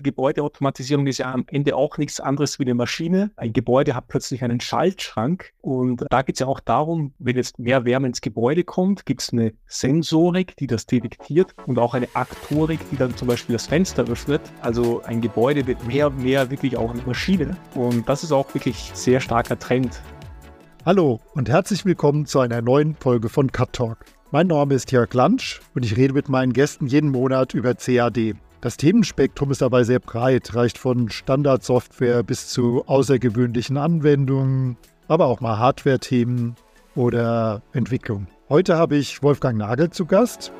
Gebäudeautomatisierung 0.00 1.06
ist 1.06 1.18
ja 1.18 1.32
am 1.32 1.44
Ende 1.48 1.76
auch 1.76 1.98
nichts 1.98 2.20
anderes 2.20 2.58
wie 2.58 2.64
eine 2.64 2.74
Maschine. 2.74 3.32
Ein 3.36 3.52
Gebäude 3.52 3.94
hat 3.94 4.08
plötzlich 4.08 4.42
einen 4.42 4.60
Schaltschrank 4.60 5.52
und 5.60 6.04
da 6.08 6.22
geht 6.22 6.36
es 6.36 6.40
ja 6.40 6.46
auch 6.46 6.60
darum, 6.60 7.12
wenn 7.18 7.36
jetzt 7.36 7.58
mehr 7.58 7.84
Wärme 7.84 8.06
ins 8.06 8.20
Gebäude 8.20 8.64
kommt, 8.64 9.04
gibt 9.04 9.22
es 9.22 9.32
eine 9.32 9.52
Sensorik, 9.66 10.56
die 10.56 10.66
das 10.66 10.86
detektiert 10.86 11.54
und 11.66 11.78
auch 11.78 11.94
eine 11.94 12.08
Aktorik, 12.14 12.80
die 12.90 12.96
dann 12.96 13.16
zum 13.16 13.28
Beispiel 13.28 13.54
das 13.54 13.66
Fenster 13.66 14.04
öffnet. 14.04 14.40
Also 14.62 15.02
ein 15.02 15.20
Gebäude 15.20 15.66
wird 15.66 15.86
mehr 15.86 16.06
und 16.06 16.22
mehr 16.22 16.50
wirklich 16.50 16.76
auch 16.76 16.92
eine 16.92 17.02
Maschine 17.02 17.56
und 17.74 18.08
das 18.08 18.22
ist 18.22 18.32
auch 18.32 18.54
wirklich 18.54 18.92
sehr 18.94 19.20
starker 19.20 19.58
Trend. 19.58 20.00
Hallo 20.86 21.20
und 21.34 21.48
herzlich 21.48 21.84
willkommen 21.84 22.26
zu 22.26 22.40
einer 22.40 22.62
neuen 22.62 22.94
Folge 22.94 23.28
von 23.28 23.52
Cut 23.52 23.72
Talk. 23.72 23.98
Mein 24.30 24.46
Name 24.46 24.74
ist 24.74 24.90
Jörg 24.90 25.12
Lansch 25.12 25.60
und 25.74 25.84
ich 25.84 25.96
rede 25.96 26.14
mit 26.14 26.28
meinen 26.28 26.54
Gästen 26.54 26.86
jeden 26.86 27.10
Monat 27.10 27.52
über 27.52 27.74
CAD. 27.74 28.34
Das 28.62 28.76
Themenspektrum 28.76 29.50
ist 29.50 29.60
dabei 29.60 29.82
sehr 29.82 29.98
breit, 29.98 30.54
reicht 30.54 30.78
von 30.78 31.10
Standardsoftware 31.10 32.22
bis 32.22 32.46
zu 32.46 32.84
außergewöhnlichen 32.86 33.76
Anwendungen, 33.76 34.76
aber 35.08 35.26
auch 35.26 35.40
mal 35.40 35.58
Hardware-Themen 35.58 36.54
oder 36.94 37.60
Entwicklung. 37.72 38.28
Heute 38.48 38.76
habe 38.76 38.94
ich 38.94 39.20
Wolfgang 39.20 39.58
Nagel 39.58 39.90
zu 39.90 40.06
Gast, 40.06 40.52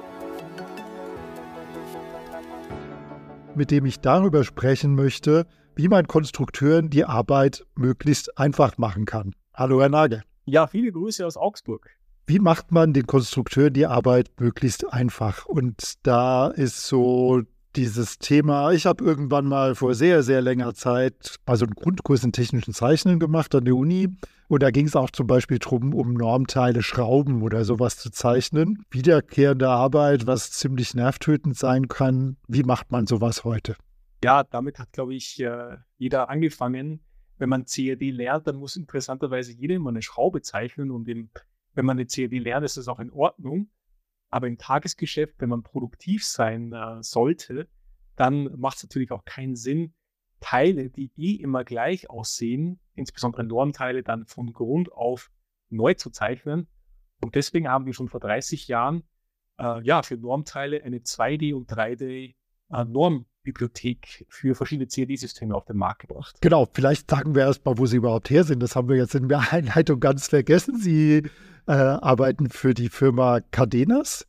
mit 3.54 3.70
dem 3.70 3.86
ich 3.86 4.00
darüber 4.00 4.42
sprechen 4.42 4.96
möchte, 4.96 5.46
wie 5.76 5.86
man 5.86 6.08
Konstrukteuren 6.08 6.90
die 6.90 7.04
Arbeit 7.04 7.64
möglichst 7.76 8.36
einfach 8.36 8.78
machen 8.78 9.04
kann. 9.04 9.32
Hallo, 9.54 9.80
Herr 9.80 9.90
Nagel. 9.90 10.24
Ja, 10.44 10.66
viele 10.66 10.90
Grüße 10.90 11.24
aus 11.24 11.36
Augsburg. 11.36 11.88
Wie 12.26 12.40
macht 12.40 12.72
man 12.72 12.94
den 12.94 13.06
Konstrukteuren 13.06 13.72
die 13.72 13.86
Arbeit 13.86 14.32
möglichst 14.40 14.92
einfach? 14.92 15.46
Und 15.46 16.04
da 16.04 16.48
ist 16.48 16.88
so 16.88 17.42
dieses 17.76 18.18
Thema. 18.18 18.72
Ich 18.72 18.86
habe 18.86 19.04
irgendwann 19.04 19.46
mal 19.46 19.74
vor 19.74 19.94
sehr, 19.94 20.22
sehr 20.22 20.40
länger 20.40 20.74
Zeit 20.74 21.36
mal 21.46 21.56
so 21.56 21.64
einen 21.64 21.74
Grundkurs 21.74 22.24
in 22.24 22.32
technischen 22.32 22.74
Zeichnen 22.74 23.18
gemacht 23.18 23.54
an 23.54 23.64
der 23.64 23.76
Uni. 23.76 24.08
Und 24.48 24.62
da 24.62 24.70
ging 24.70 24.86
es 24.86 24.96
auch 24.96 25.10
zum 25.10 25.26
Beispiel 25.26 25.58
darum, 25.58 25.94
um 25.94 26.12
Normteile, 26.12 26.82
Schrauben 26.82 27.42
oder 27.42 27.64
sowas 27.64 27.96
zu 27.96 28.10
zeichnen. 28.10 28.84
Wiederkehrende 28.90 29.68
Arbeit, 29.68 30.26
was 30.26 30.50
ziemlich 30.50 30.94
nervtötend 30.94 31.56
sein 31.56 31.88
kann. 31.88 32.36
Wie 32.48 32.62
macht 32.62 32.92
man 32.92 33.06
sowas 33.06 33.44
heute? 33.44 33.76
Ja, 34.22 34.44
damit 34.44 34.78
hat, 34.78 34.92
glaube 34.92 35.14
ich, 35.14 35.40
äh, 35.40 35.78
jeder 35.96 36.28
angefangen. 36.28 37.00
Wenn 37.38 37.48
man 37.48 37.64
CAD 37.64 38.10
lernt, 38.10 38.46
dann 38.46 38.56
muss 38.56 38.76
interessanterweise 38.76 39.52
jeder 39.52 39.76
immer 39.76 39.90
eine 39.90 40.02
Schraube 40.02 40.42
zeichnen. 40.42 40.90
Und 40.90 41.06
wenn 41.06 41.30
man 41.74 41.96
eine 41.96 42.06
CAD 42.06 42.38
lernt, 42.38 42.64
ist 42.64 42.76
das 42.76 42.88
auch 42.88 43.00
in 43.00 43.10
Ordnung. 43.10 43.68
Aber 44.32 44.48
im 44.48 44.56
Tagesgeschäft, 44.56 45.34
wenn 45.38 45.50
man 45.50 45.62
produktiv 45.62 46.24
sein 46.24 46.72
äh, 46.72 47.02
sollte, 47.02 47.68
dann 48.16 48.48
macht 48.58 48.78
es 48.78 48.82
natürlich 48.82 49.12
auch 49.12 49.24
keinen 49.24 49.56
Sinn, 49.56 49.94
Teile, 50.40 50.90
die 50.90 51.12
eh 51.16 51.34
immer 51.34 51.64
gleich 51.64 52.10
aussehen, 52.10 52.80
insbesondere 52.94 53.44
Normteile, 53.44 54.02
dann 54.02 54.26
von 54.26 54.52
Grund 54.52 54.90
auf 54.90 55.30
neu 55.68 55.94
zu 55.94 56.10
zeichnen. 56.10 56.66
Und 57.20 57.34
deswegen 57.34 57.68
haben 57.68 57.86
wir 57.86 57.92
schon 57.92 58.08
vor 58.08 58.20
30 58.20 58.68
Jahren 58.68 59.04
äh, 59.58 59.82
ja, 59.84 60.02
für 60.02 60.16
Normteile 60.16 60.82
eine 60.82 60.98
2D- 60.98 61.54
und 61.54 61.70
3D 61.70 62.34
äh, 62.70 63.96
für 64.28 64.54
verschiedene 64.54 64.86
CAD-Systeme 64.86 65.54
auf 65.54 65.66
den 65.66 65.76
Markt 65.76 66.02
gebracht. 66.02 66.36
Genau, 66.40 66.66
vielleicht 66.72 67.10
sagen 67.10 67.34
wir 67.34 67.42
erstmal, 67.42 67.76
wo 67.76 67.84
Sie 67.84 67.98
überhaupt 67.98 68.30
her 68.30 68.44
sind. 68.44 68.60
Das 68.60 68.76
haben 68.76 68.88
wir 68.88 68.96
jetzt 68.96 69.14
in 69.14 69.28
der 69.28 69.52
Einleitung 69.52 70.00
ganz 70.00 70.28
vergessen. 70.28 70.78
Sie 70.78 71.22
äh, 71.66 71.72
arbeiten 71.72 72.50
für 72.50 72.74
die 72.74 72.88
Firma 72.88 73.40
Cadenas 73.50 74.26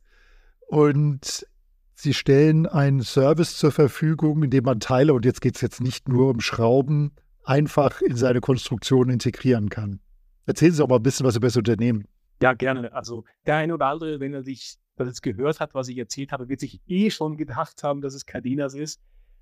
und 0.66 1.46
sie 1.94 2.14
stellen 2.14 2.66
einen 2.66 3.02
Service 3.02 3.56
zur 3.56 3.72
Verfügung, 3.72 4.42
in 4.42 4.50
dem 4.50 4.64
man 4.64 4.80
Teile, 4.80 5.14
und 5.14 5.24
jetzt 5.24 5.40
geht 5.40 5.56
es 5.56 5.60
jetzt 5.60 5.80
nicht 5.80 6.08
nur 6.08 6.30
um 6.30 6.40
Schrauben, 6.40 7.12
einfach 7.44 8.00
in 8.00 8.16
seine 8.16 8.40
Konstruktion 8.40 9.10
integrieren 9.10 9.68
kann. 9.68 10.00
Erzählen 10.46 10.72
Sie 10.72 10.82
auch 10.82 10.88
mal 10.88 10.96
ein 10.96 11.02
bisschen 11.02 11.26
was 11.26 11.36
über 11.36 11.46
das 11.46 11.56
Unternehmen. 11.56 12.06
Ja, 12.42 12.52
gerne. 12.52 12.92
Also 12.92 13.24
der 13.46 13.56
eine 13.56 13.74
oder 13.74 13.86
andere, 13.86 14.20
wenn 14.20 14.34
er 14.34 14.42
sich 14.42 14.76
das 14.96 15.08
jetzt 15.08 15.22
gehört 15.22 15.60
hat, 15.60 15.74
was 15.74 15.88
ich 15.88 15.98
erzählt 15.98 16.32
habe, 16.32 16.48
wird 16.48 16.60
sich 16.60 16.80
eh 16.86 17.10
schon 17.10 17.36
gedacht 17.36 17.82
haben, 17.82 18.00
dass 18.00 18.14
es 18.14 18.26
Cardenas 18.26 18.74
ist, 18.74 19.00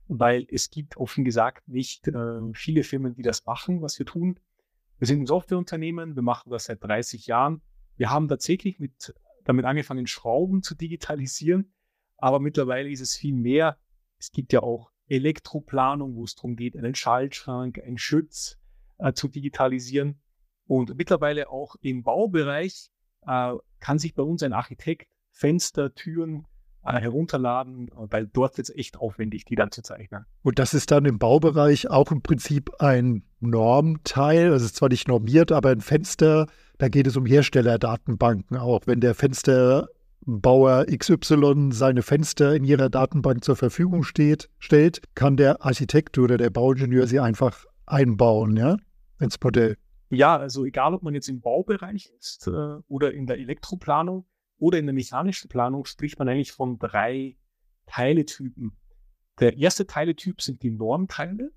weil 0.08 0.46
es 0.50 0.70
gibt 0.70 0.96
offen 0.96 1.24
gesagt 1.24 1.68
nicht 1.68 2.08
äh, 2.08 2.40
viele 2.54 2.84
Firmen, 2.84 3.14
die 3.14 3.22
das 3.22 3.44
machen, 3.44 3.82
was 3.82 3.98
wir 3.98 4.06
tun. 4.06 4.38
Wir 4.98 5.06
sind 5.06 5.22
ein 5.22 5.26
Softwareunternehmen, 5.26 6.14
wir 6.14 6.22
machen 6.22 6.50
das 6.50 6.66
seit 6.66 6.82
30 6.82 7.26
Jahren 7.26 7.60
wir 7.96 8.10
haben 8.10 8.28
tatsächlich 8.28 8.78
mit, 8.78 9.14
damit 9.44 9.64
angefangen, 9.64 10.06
Schrauben 10.06 10.62
zu 10.62 10.74
digitalisieren, 10.74 11.72
aber 12.16 12.40
mittlerweile 12.40 12.90
ist 12.90 13.00
es 13.00 13.16
viel 13.16 13.34
mehr. 13.34 13.78
Es 14.18 14.30
gibt 14.30 14.52
ja 14.52 14.62
auch 14.62 14.92
Elektroplanung, 15.08 16.14
wo 16.14 16.24
es 16.24 16.34
darum 16.34 16.56
geht, 16.56 16.76
einen 16.76 16.94
Schaltschrank, 16.94 17.78
einen 17.78 17.98
Schütz 17.98 18.58
äh, 18.98 19.12
zu 19.12 19.28
digitalisieren. 19.28 20.20
Und 20.66 20.96
mittlerweile 20.96 21.50
auch 21.50 21.74
im 21.80 22.02
Baubereich 22.02 22.90
äh, 23.26 23.54
kann 23.80 23.98
sich 23.98 24.14
bei 24.14 24.22
uns 24.22 24.42
ein 24.42 24.52
Architekt 24.52 25.08
Fenster, 25.30 25.94
Türen 25.94 26.46
herunterladen, 26.84 27.90
weil 27.94 28.26
dort 28.26 28.56
wird 28.58 28.68
es 28.68 28.74
echt 28.74 28.98
aufwendig, 28.98 29.44
die 29.44 29.54
dann 29.54 29.70
zu 29.70 29.82
zeichnen. 29.82 30.24
Und 30.42 30.58
das 30.58 30.74
ist 30.74 30.90
dann 30.90 31.04
im 31.04 31.18
Baubereich 31.18 31.88
auch 31.90 32.10
im 32.10 32.22
Prinzip 32.22 32.70
ein 32.80 33.22
Normteil. 33.40 34.50
Das 34.50 34.62
ist 34.62 34.76
zwar 34.76 34.88
nicht 34.88 35.08
normiert, 35.08 35.52
aber 35.52 35.70
ein 35.70 35.80
Fenster, 35.80 36.46
da 36.78 36.88
geht 36.88 37.06
es 37.06 37.16
um 37.16 37.26
Herstellerdatenbanken 37.26 38.56
auch. 38.56 38.80
Wenn 38.86 39.00
der 39.00 39.14
Fensterbauer 39.14 40.86
XY 40.86 41.70
seine 41.70 42.02
Fenster 42.02 42.54
in 42.54 42.64
ihrer 42.64 42.88
Datenbank 42.88 43.44
zur 43.44 43.56
Verfügung 43.56 44.02
steht, 44.02 44.48
stellt, 44.58 45.02
kann 45.14 45.36
der 45.36 45.64
Architekt 45.64 46.18
oder 46.18 46.36
der 46.36 46.50
Bauingenieur 46.50 47.06
sie 47.06 47.20
einfach 47.20 47.64
einbauen, 47.86 48.56
ja, 48.56 48.76
ins 49.20 49.38
Modell. 49.42 49.76
Ja, 50.10 50.36
also 50.36 50.66
egal, 50.66 50.92
ob 50.92 51.02
man 51.02 51.14
jetzt 51.14 51.28
im 51.28 51.40
Baubereich 51.40 52.12
ist 52.18 52.46
äh, 52.46 52.50
oder 52.88 53.14
in 53.14 53.26
der 53.26 53.38
Elektroplanung, 53.38 54.26
oder 54.62 54.78
in 54.78 54.86
der 54.86 54.94
mechanischen 54.94 55.48
Planung 55.48 55.84
spricht 55.86 56.20
man 56.20 56.28
eigentlich 56.28 56.52
von 56.52 56.78
drei 56.78 57.36
Teiletypen. 57.86 58.76
Der 59.40 59.56
erste 59.58 59.88
Teiletyp 59.88 60.40
sind 60.40 60.62
die 60.62 60.70
Normteile. 60.70 61.50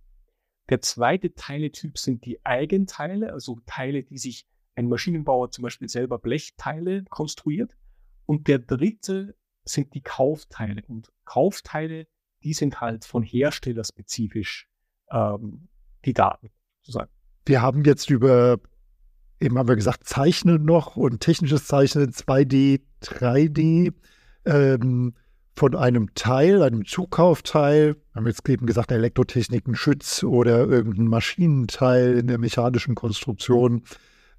Der 0.69 0.81
zweite 0.81 1.35
Teiletyp 1.35 1.99
sind 1.99 2.25
die 2.25 2.43
Eigenteile, 2.43 3.31
also 3.31 3.59
Teile, 3.67 4.01
die 4.01 4.17
sich 4.17 4.47
ein 4.73 4.89
Maschinenbauer 4.89 5.51
zum 5.51 5.61
Beispiel 5.61 5.87
selber 5.87 6.17
Blechteile 6.17 7.03
konstruiert. 7.11 7.77
Und 8.25 8.47
der 8.47 8.57
dritte 8.57 9.35
sind 9.65 9.93
die 9.93 10.01
Kaufteile. 10.01 10.81
Und 10.87 11.13
Kaufteile, 11.25 12.07
die 12.43 12.53
sind 12.53 12.81
halt 12.81 13.05
von 13.05 13.21
Hersteller 13.21 13.83
spezifisch 13.83 14.67
ähm, 15.11 15.67
die 16.05 16.13
Daten 16.13 16.49
sozusagen. 16.81 17.11
Wir 17.45 17.61
haben 17.61 17.83
jetzt 17.83 18.09
über 18.09 18.57
eben 19.39 19.57
haben 19.57 19.67
wir 19.67 19.75
gesagt, 19.75 20.07
Zeichnen 20.07 20.63
noch 20.63 20.95
und 20.95 21.19
technisches 21.19 21.65
Zeichnen 21.65 22.11
2D, 22.11 22.81
3D 23.03 23.93
ähm, 24.45 25.13
von 25.55 25.75
einem 25.75 26.13
Teil, 26.15 26.61
einem 26.61 26.85
Zukaufteil. 26.85 27.95
Wir 27.95 28.15
haben 28.15 28.27
jetzt 28.27 28.47
eben 28.49 28.65
gesagt, 28.65 28.91
Elektrotechnik, 28.91 29.67
ein 29.67 29.75
Schütz 29.75 30.23
oder 30.23 30.67
irgendein 30.67 31.07
Maschinenteil 31.07 32.17
in 32.17 32.27
der 32.27 32.37
mechanischen 32.37 32.95
Konstruktion. 32.95 33.83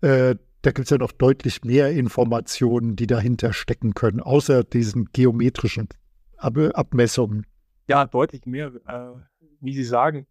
Äh, 0.00 0.36
da 0.62 0.72
gibt 0.72 0.86
es 0.86 0.90
ja 0.90 0.98
noch 0.98 1.12
deutlich 1.12 1.64
mehr 1.64 1.90
Informationen, 1.92 2.96
die 2.96 3.06
dahinter 3.06 3.52
stecken 3.52 3.94
können, 3.94 4.20
außer 4.20 4.64
diesen 4.64 5.06
geometrischen 5.12 5.88
Ab 6.36 6.58
Abmessungen. 6.58 7.46
Ja, 7.88 8.04
deutlich 8.04 8.44
mehr. 8.44 8.72
Äh, 8.86 9.20
wie 9.60 9.74
Sie 9.74 9.84
sagen, 9.84 10.26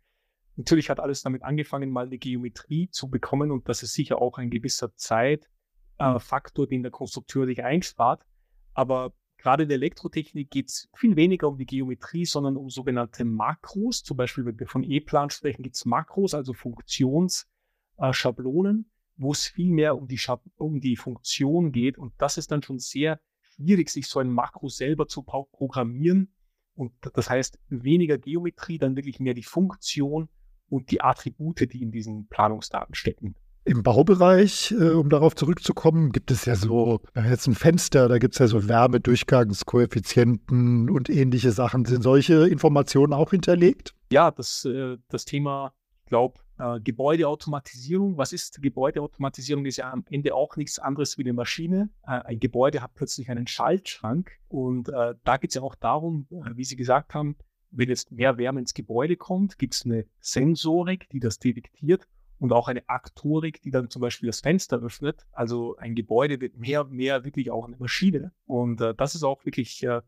Natürlich 0.58 0.90
hat 0.90 1.02
alles 1.02 1.22
damit 1.22 1.44
angefangen, 1.44 1.92
mal 1.92 2.06
eine 2.06 2.18
Geometrie 2.18 2.90
zu 2.90 3.10
bekommen 3.10 3.52
und 3.52 3.68
das 3.68 3.84
ist 3.84 3.92
sicher 3.94 4.22
auch 4.22 4.38
ein 4.38 4.50
gewisser 4.50 4.96
Zeitfaktor, 4.96 6.64
äh, 6.66 6.68
den 6.68 6.84
der 6.84 6.92
Konstrukteur 6.92 7.46
sich 7.46 7.62
einspart. 7.64 8.26
Aber 8.74 9.14
gerade 9.38 9.64
in 9.64 9.70
der 9.70 9.76
Elektrotechnik 9.76 10.50
geht 10.50 10.70
es 10.70 10.90
viel 10.96 11.18
weniger 11.18 11.50
um 11.50 11.58
die 11.58 11.66
Geometrie, 11.66 12.26
sondern 12.26 12.56
um 12.56 12.70
sogenannte 12.70 13.26
Makros. 13.26 14.04
Zum 14.04 14.16
Beispiel, 14.16 14.46
wenn 14.46 14.58
wir 14.60 14.68
von 14.68 14.84
E-Plan 14.84 15.30
sprechen, 15.30 15.62
gibt 15.62 15.76
es 15.76 15.84
Makros, 15.86 16.34
also 16.34 16.54
Funktionsschablonen, 16.54 18.80
äh, 18.80 18.84
wo 19.18 19.34
es 19.34 19.48
viel 19.48 19.72
mehr 19.72 19.98
um 19.98 20.08
die, 20.08 20.22
um 20.56 20.80
die 20.80 20.96
Funktion 20.96 21.74
geht. 21.74 21.98
Und 21.98 22.14
das 22.18 22.38
ist 22.38 22.52
dann 22.52 22.64
schon 22.64 22.80
sehr 22.80 23.20
schwierig, 23.42 23.90
sich 23.90 24.08
so 24.08 24.20
ein 24.20 24.30
Makro 24.30 24.70
selber 24.70 25.08
zu 25.08 25.24
programmieren. 25.24 26.34
Und 26.76 26.94
das 27.14 27.30
heißt, 27.30 27.60
weniger 27.68 28.18
Geometrie, 28.18 28.78
dann 28.78 28.96
wirklich 28.96 29.20
mehr 29.20 29.34
die 29.34 29.44
Funktion 29.44 30.30
und 30.70 30.92
die 30.92 31.02
Attribute, 31.02 31.72
die 31.72 31.82
in 31.82 31.92
diesen 31.92 32.28
Planungsdaten 32.28 32.96
stecken. 32.96 33.36
Im 33.68 33.82
Baubereich, 33.82 34.76
äh, 34.80 34.92
um 34.92 35.10
darauf 35.10 35.36
zurückzukommen, 35.36 36.12
gibt 36.12 36.30
es 36.30 36.46
ja 36.46 36.56
so, 36.56 37.02
jetzt 37.16 37.48
ein 37.48 37.56
Fenster, 37.56 38.08
da 38.08 38.20
gibt 38.20 38.36
es 38.36 38.40
ja 38.40 38.46
so 38.48 38.68
Wärmedurchgangskoeffizienten 38.68 40.92
und 40.92 41.10
ähnliche 41.10 41.50
Sachen. 41.52 41.84
Sind 41.86 42.04
solche 42.04 42.48
Informationen 42.48 43.14
auch 43.14 43.32
hinterlegt? 43.32 43.96
Ja, 44.12 44.30
das, 44.30 44.66
äh, 44.66 44.98
das 45.10 45.26
Thema, 45.26 45.74
ich 46.04 46.10
glaube, 46.10 46.36
äh, 46.58 46.80
Gebäudeautomatisierung. 46.80 48.18
Was 48.18 48.34
ist 48.34 48.62
Gebäudeautomatisierung? 48.62 49.66
Ist 49.66 49.78
ja 49.78 49.92
am 49.92 50.06
Ende 50.10 50.36
auch 50.36 50.56
nichts 50.56 50.80
anderes 50.80 51.18
wie 51.18 51.24
eine 51.24 51.34
Maschine. 51.34 51.90
Äh, 52.06 52.22
ein 52.22 52.40
Gebäude 52.40 52.82
hat 52.82 52.94
plötzlich 52.94 53.30
einen 53.30 53.48
Schaltschrank 53.48 54.32
und 54.48 54.90
äh, 54.90 55.16
da 55.24 55.38
geht 55.38 55.50
es 55.50 55.56
ja 55.56 55.64
auch 55.64 55.76
darum, 55.76 56.28
äh, 56.30 56.52
wie 56.56 56.64
Sie 56.64 56.76
gesagt 56.76 57.14
haben, 57.14 57.36
wenn 57.76 57.90
jetzt 57.90 58.12
mehr 58.12 58.38
Wärme 58.38 58.60
ins 58.60 58.74
Gebäude 58.74 59.18
kommt, 59.18 59.58
gibt 59.58 59.76
es 59.76 59.86
eine 59.86 60.06
Sensorik, 60.20 61.10
die 61.10 61.20
das 61.20 61.40
detektiert 61.40 62.08
und 62.40 62.52
auch 62.52 62.68
eine 62.68 62.88
Aktorik, 62.88 63.62
die 63.62 63.72
dann 63.72 63.90
zum 63.90 64.02
Beispiel 64.02 64.28
das 64.28 64.42
Fenster 64.42 64.82
öffnet. 64.82 65.26
Also 65.32 65.76
ein 65.78 65.96
Gebäude 65.96 66.42
wird 66.42 66.58
mehr 66.58 66.86
und 66.86 66.92
mehr 66.92 67.24
wirklich 67.24 67.52
auch 67.52 67.66
eine 67.68 67.78
Maschine. 67.78 68.32
Und 68.46 68.82
äh, 68.82 68.94
das 68.96 69.16
ist 69.16 69.24
auch 69.24 69.46
wirklich 69.46 69.84
äh, 69.84 70.02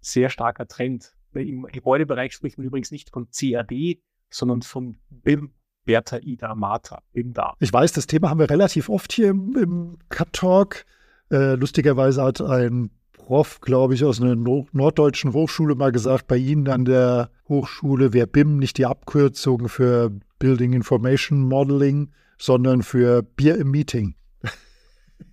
sehr 0.00 0.30
starker 0.30 0.66
Trend. 0.66 1.14
Im 1.34 1.64
Gebäudebereich 1.64 2.32
spricht 2.32 2.56
man 2.56 2.66
übrigens 2.66 2.90
nicht 2.90 3.10
von 3.10 3.28
CAD, 3.30 3.98
sondern 4.30 4.62
von 4.62 4.96
BIM, 5.10 5.52
Bertha 5.84 6.18
Ida 6.18 6.54
Martha, 6.54 7.02
BIM 7.12 7.32
da. 7.34 7.54
Ich 7.60 7.72
weiß, 7.72 7.92
das 7.92 8.06
Thema 8.06 8.30
haben 8.30 8.40
wir 8.40 8.50
relativ 8.50 8.88
oft 8.88 9.12
hier 9.12 9.28
im, 9.28 9.56
im 9.56 9.98
Cut 10.08 10.32
Talk. 10.32 10.86
Äh, 11.30 11.54
lustigerweise 11.54 12.22
hat 12.22 12.40
ein 12.40 12.90
Prof, 13.26 13.60
glaube 13.60 13.94
ich, 13.94 14.04
aus 14.04 14.22
einer 14.22 14.36
no 14.36 14.68
norddeutschen 14.70 15.32
Hochschule 15.32 15.74
mal 15.74 15.90
gesagt, 15.90 16.28
bei 16.28 16.36
Ihnen 16.36 16.68
an 16.68 16.84
der 16.84 17.30
Hochschule 17.48 18.12
wäre 18.12 18.28
BIM 18.28 18.58
nicht 18.58 18.78
die 18.78 18.86
Abkürzung 18.86 19.68
für 19.68 20.12
Building 20.38 20.72
Information 20.74 21.40
Modeling, 21.40 22.12
sondern 22.38 22.84
für 22.84 23.24
Bier 23.24 23.58
im 23.58 23.72
Meeting. 23.72 24.14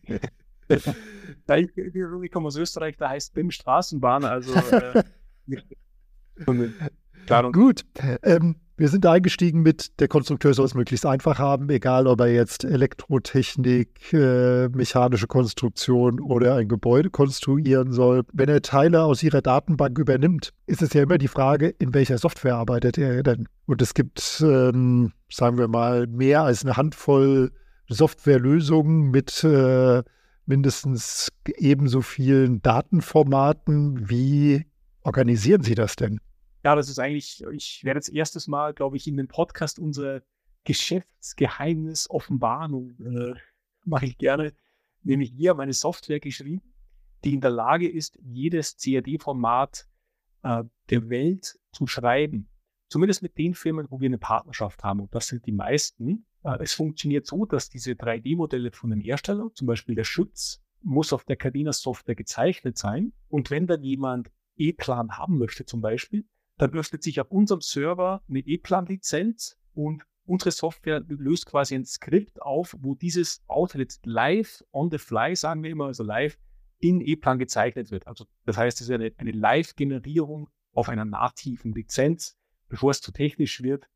ich 0.68 2.31
komme 2.31 2.48
aus 2.48 2.56
Österreich, 2.56 2.98
da 2.98 3.10
heißt 3.10 3.36
BIM 3.36 3.51
Straßenbahn, 3.51 4.25
also 4.25 4.56
äh, 4.56 5.04
Gut, 7.51 7.86
ähm, 8.24 8.56
wir 8.75 8.90
sind 8.90 9.06
eingestiegen 9.06 9.62
mit, 9.62 10.00
der 10.00 10.08
Konstrukteur 10.08 10.54
soll 10.54 10.66
es 10.66 10.74
möglichst 10.74 11.06
einfach 11.06 11.38
haben, 11.38 11.70
egal 11.70 12.08
ob 12.08 12.22
er 12.22 12.34
jetzt 12.34 12.64
Elektrotechnik, 12.64 14.12
äh, 14.14 14.68
mechanische 14.70 15.28
Konstruktion 15.28 16.20
oder 16.20 16.56
ein 16.56 16.68
Gebäude 16.68 17.12
konstruieren 17.12 17.92
soll. 17.92 18.24
Wenn 18.34 18.50
er 18.50 18.62
Teile 18.62 19.04
aus 19.04 19.22
ihrer 19.22 19.42
Datenbank 19.42 20.00
übernimmt, 20.00 20.54
ist 20.66 20.81
es 20.81 20.94
ja 20.94 21.04
immer 21.04 21.20
die 21.20 21.28
Frage, 21.28 21.70
in 21.70 21.94
welcher 21.94 22.18
Software 22.18 22.56
arbeitet 22.56 22.98
er 22.98 23.22
denn? 23.22 23.48
Und 23.66 23.81
es 23.81 23.94
gibt, 23.94 24.44
ähm, 24.44 25.12
sagen 25.30 25.58
wir 25.58 25.68
mal, 25.68 26.08
mehr 26.08 26.42
als 26.42 26.64
eine 26.64 26.76
Handvoll 26.76 27.52
Softwarelösungen 27.90 29.12
mit 29.12 29.44
äh, 29.44 30.02
mindestens 30.46 31.30
ebenso 31.58 32.02
vielen 32.02 32.62
Datenformaten. 32.62 34.10
Wie 34.10 34.66
organisieren 35.04 35.64
Sie 35.64 35.76
das 35.76 35.96
denn? 35.96 36.19
Ja, 36.63 36.75
das 36.75 36.89
ist 36.89 37.00
eigentlich, 37.00 37.44
ich 37.51 37.83
werde 37.83 37.98
jetzt 37.98 38.10
erstes 38.10 38.48
Mal, 38.48 38.74
glaube 38.74 38.95
ich, 38.95 39.07
in 39.07 39.18
den 39.18 39.27
Podcast 39.27 39.80
unser 39.80 40.21
Geschäftsgeheimnis 40.63 42.10
offenbaren 42.10 42.74
und 42.74 43.00
äh, 43.01 43.33
mache 43.83 44.06
ich 44.06 44.18
gerne, 44.18 44.54
nämlich 45.04 45.31
hier 45.36 45.56
meine 45.56 45.74
Software 45.74 46.21
geschrieben, 46.21 46.62
die 47.25 47.33
in 47.33 47.42
der 47.42 47.50
Lage 47.50 47.89
ist, 47.89 48.18
jedes 48.21 48.77
CAD-Format 48.77 49.88
äh, 50.44 50.63
der 50.89 51.10
Welt 51.10 51.60
zu 51.74 51.86
schreiben. 51.86 52.50
Zumindest 52.88 53.24
mit 53.24 53.38
den 53.38 53.56
Firmen, 53.56 53.88
wo 53.89 54.00
wir 54.00 54.07
eine 54.07 54.18
Partnerschaft 54.18 54.83
haben. 54.83 55.01
Und 55.01 55.13
das 55.16 55.27
sind 55.27 55.45
die 55.45 55.51
meisten. 55.51 56.25
Äh, 56.44 56.59
es 56.62 56.74
funktioniert 56.74 57.25
so, 57.25 57.45
dass 57.45 57.69
diese 57.69 57.92
3D-Modelle 57.92 58.71
von 58.71 58.92
den 58.92 59.01
Herstellern, 59.01 59.51
zum 59.54 59.68
Beispiel 59.68 59.95
der 59.95 60.04
Schütz, 60.06 60.62
muss 60.81 61.12
auf 61.12 61.25
der 61.25 61.38
Cadena 61.38 61.74
Software 61.74 62.16
gezeichnet 62.16 62.77
sein. 62.77 63.13
Und 63.27 63.51
wenn 63.51 63.68
dann 63.68 63.83
jemand 63.83 64.31
E-Plan 64.56 65.18
haben 65.18 65.38
möchte 65.38 65.66
zum 65.66 65.81
Beispiel, 65.81 66.25
dann 66.58 66.74
öffnet 66.74 67.04
sich 67.04 67.20
auf 67.20 67.32
unserem 67.32 67.62
Server 67.62 68.22
eine 68.30 68.40
E-Plan-Lizenz 68.40 69.58
und 69.74 70.04
unsere 70.26 70.52
Software 70.52 71.02
löst 71.08 71.46
quasi 71.46 71.76
ein 71.76 71.86
Skript 71.86 72.42
auf, 72.42 72.76
wo 72.80 72.96
dieses 72.96 73.44
jetzt 73.76 74.06
live 74.06 74.64
on 74.72 74.90
the 74.92 74.98
fly, 74.98 75.36
sagen 75.36 75.64
wir 75.64 75.72
immer, 75.72 75.86
also 75.86 76.04
live 76.04 76.38
in 76.80 77.02
E-Plan 77.02 77.40
gezeichnet 77.40 77.92
wird. 77.92 78.08
Also 78.08 78.26
das 78.46 78.58
heißt, 78.58 78.82
es 78.82 78.88
ist 78.88 78.94
eine, 78.94 79.12
eine 79.18 79.32
Live-Generierung 79.32 80.50
auf 80.74 80.90
einer 80.90 81.06
nativen 81.06 81.74
Lizenz, 81.74 82.38
bevor 82.70 82.92
es 82.92 83.02
zu 83.02 83.12
technisch 83.12 83.62
wird. 83.64 83.88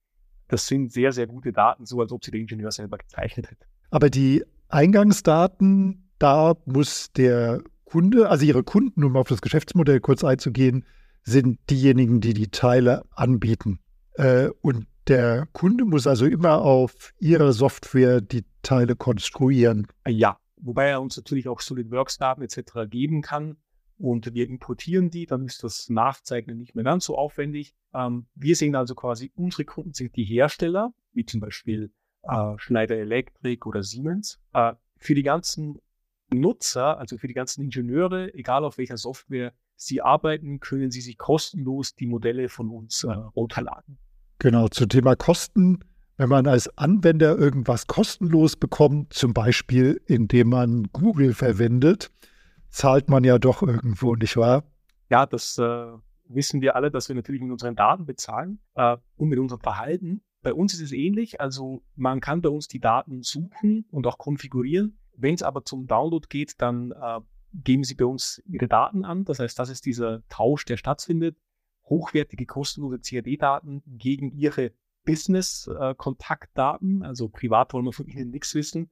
Das 0.47 0.67
sind 0.67 0.91
sehr, 0.91 1.11
sehr 1.11 1.27
gute 1.27 1.51
Daten, 1.51 1.85
so 1.85 1.99
als 1.99 2.11
ob 2.11 2.23
sie 2.23 2.31
der 2.31 2.39
Ingenieur 2.39 2.71
selber 2.71 2.97
gezeichnet 2.97 3.51
hätte. 3.51 3.65
Aber 3.89 4.09
die 4.09 4.43
Eingangsdaten, 4.69 6.09
da 6.19 6.55
muss 6.65 7.11
der 7.13 7.61
Kunde, 7.85 8.29
also 8.29 8.45
Ihre 8.45 8.63
Kunden, 8.63 9.03
um 9.03 9.15
auf 9.15 9.27
das 9.27 9.41
Geschäftsmodell 9.41 9.99
kurz 9.99 10.23
einzugehen, 10.23 10.85
sind 11.27 11.59
diejenigen, 11.69 12.21
die 12.21 12.33
die 12.33 12.47
Teile 12.47 13.03
anbieten. 13.11 13.79
Äh, 14.13 14.49
und 14.61 14.87
der 15.07 15.47
Kunde 15.51 15.83
muss 15.83 16.07
also 16.07 16.25
immer 16.25 16.61
auf 16.61 17.13
ihrer 17.19 17.51
Software 17.51 18.21
die 18.21 18.45
Teile 18.61 18.95
konstruieren. 18.95 19.87
Ja, 20.07 20.39
wobei 20.55 20.87
er 20.87 21.01
uns 21.01 21.17
natürlich 21.17 21.49
auch 21.49 21.59
SolidWorks-Daten 21.59 22.41
etc. 22.41 22.89
geben 22.89 23.21
kann. 23.21 23.57
Und 23.97 24.33
wir 24.33 24.47
importieren 24.47 25.09
die, 25.09 25.25
dann 25.25 25.45
ist 25.45 25.63
das 25.63 25.89
Nachzeichnen 25.89 26.57
nicht 26.57 26.75
mehr 26.75 26.85
ganz 26.85 27.05
so 27.05 27.17
aufwendig. 27.17 27.75
Ähm, 27.93 28.27
wir 28.35 28.55
sehen 28.55 28.75
also 28.75 28.95
quasi, 28.95 29.31
unsere 29.35 29.65
Kunden 29.65 29.93
sind 29.93 30.15
die 30.15 30.23
Hersteller, 30.23 30.93
wie 31.13 31.25
zum 31.25 31.41
Beispiel 31.41 31.91
äh, 32.23 32.53
Schneider 32.57 32.95
Electric 32.95 33.67
oder 33.67 33.83
Siemens. 33.83 34.39
Äh, 34.53 34.73
für 34.97 35.15
die 35.15 35.23
ganzen 35.23 35.79
Nutzer, 36.29 36.97
also 36.99 37.17
für 37.17 37.27
die 37.27 37.33
ganzen 37.33 37.63
Ingenieure, 37.63 38.33
egal 38.33 38.63
auf 38.63 38.77
welcher 38.77 38.97
Software 38.97 39.53
Sie 39.77 40.01
arbeiten, 40.01 40.59
können 40.59 40.91
Sie 40.91 41.01
sich 41.01 41.17
kostenlos 41.17 41.95
die 41.95 42.07
Modelle 42.07 42.49
von 42.49 42.69
uns 42.69 43.03
äh, 43.03 43.11
runterladen. 43.11 43.97
Genau, 44.39 44.67
zum 44.67 44.89
Thema 44.89 45.15
Kosten. 45.15 45.79
Wenn 46.17 46.29
man 46.29 46.47
als 46.47 46.75
Anwender 46.79 47.37
irgendwas 47.37 47.85
kostenlos 47.85 48.55
bekommt, 48.55 49.13
zum 49.13 49.33
Beispiel 49.33 50.01
indem 50.07 50.49
man 50.49 50.87
Google 50.91 51.35
verwendet, 51.35 52.11
zahlt 52.69 53.07
man 53.07 53.23
ja 53.23 53.37
doch 53.37 53.61
irgendwo, 53.61 54.15
nicht 54.15 54.35
wahr? 54.35 54.63
Ja, 55.09 55.27
das 55.27 55.59
äh, 55.59 55.87
wissen 56.27 56.61
wir 56.61 56.75
alle, 56.75 56.89
dass 56.89 57.07
wir 57.07 57.15
natürlich 57.15 57.41
mit 57.41 57.51
unseren 57.51 57.75
Daten 57.75 58.07
bezahlen 58.07 58.59
äh, 58.73 58.97
und 59.15 59.29
mit 59.29 59.37
unserem 59.37 59.61
Verhalten. 59.61 60.21
Bei 60.41 60.53
uns 60.53 60.73
ist 60.73 60.81
es 60.81 60.91
ähnlich. 60.91 61.39
Also 61.39 61.83
man 61.95 62.19
kann 62.19 62.41
bei 62.41 62.49
uns 62.49 62.67
die 62.67 62.79
Daten 62.79 63.21
suchen 63.21 63.85
und 63.91 64.07
auch 64.07 64.17
konfigurieren. 64.17 64.97
Wenn 65.15 65.35
es 65.35 65.43
aber 65.43 65.65
zum 65.65 65.85
Download 65.85 66.27
geht, 66.29 66.61
dann 66.61 66.91
äh, 66.91 67.19
geben 67.53 67.83
Sie 67.83 67.95
bei 67.95 68.05
uns 68.05 68.41
Ihre 68.45 68.67
Daten 68.67 69.05
an. 69.05 69.25
Das 69.25 69.39
heißt, 69.39 69.57
das 69.57 69.69
ist 69.69 69.85
dieser 69.85 70.27
Tausch, 70.29 70.65
der 70.65 70.77
stattfindet. 70.77 71.37
Hochwertige, 71.85 72.45
kostenlose 72.45 72.99
CAD-Daten 72.99 73.81
gegen 73.85 74.31
Ihre 74.31 74.71
Business-Kontaktdaten. 75.05 77.03
also 77.03 77.29
privat 77.29 77.73
wollen 77.73 77.85
wir 77.85 77.93
von 77.93 78.07
Ihnen 78.07 78.29
nichts 78.29 78.53
wissen. 78.55 78.89